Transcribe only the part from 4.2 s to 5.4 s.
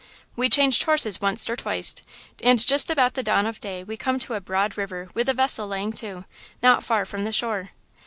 to a broad river with a